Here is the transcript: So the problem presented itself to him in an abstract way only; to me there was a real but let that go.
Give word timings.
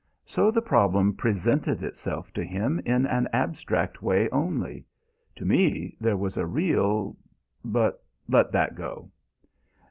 So 0.25 0.49
the 0.49 0.63
problem 0.63 1.13
presented 1.15 1.83
itself 1.83 2.33
to 2.33 2.43
him 2.43 2.81
in 2.87 3.05
an 3.05 3.27
abstract 3.31 4.01
way 4.01 4.27
only; 4.31 4.83
to 5.35 5.45
me 5.45 5.95
there 6.01 6.17
was 6.17 6.37
a 6.37 6.45
real 6.47 7.15
but 7.63 8.03
let 8.27 8.51
that 8.51 8.73
go. 8.73 9.11